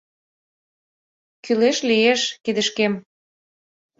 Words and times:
Кӱлеш 1.43 1.77
лиеш, 1.89 2.21
кидышкем 2.43 2.93